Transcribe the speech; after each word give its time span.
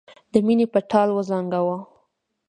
د 0.31 0.33
مینې 0.45 0.65
په 0.73 0.79
ټال 0.89 1.09
وزنګاوه. 1.17 1.77